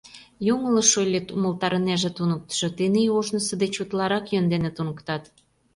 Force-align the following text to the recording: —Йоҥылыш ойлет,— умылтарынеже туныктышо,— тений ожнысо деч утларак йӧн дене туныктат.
—Йоҥылыш 0.47 0.91
ойлет,— 0.99 1.27
умылтарынеже 1.35 2.09
туныктышо,— 2.17 2.67
тений 2.77 3.09
ожнысо 3.17 3.53
деч 3.63 3.73
утларак 3.81 4.25
йӧн 4.33 4.45
дене 4.53 4.69
туныктат. 4.75 5.23